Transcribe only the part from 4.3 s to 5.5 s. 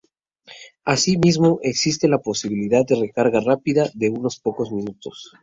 pocos minutos.